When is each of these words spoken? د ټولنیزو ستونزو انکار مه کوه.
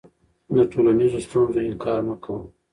د 0.55 0.57
ټولنیزو 0.71 1.19
ستونزو 1.25 1.59
انکار 1.69 1.99
مه 2.07 2.15
کوه. 2.23 2.41